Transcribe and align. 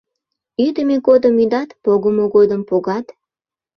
Ӱдымӧ 0.65 0.97
годым 1.07 1.35
ӱдат, 1.43 1.69
погымо 1.83 2.25
годым 2.35 2.61
погат. 2.69 3.05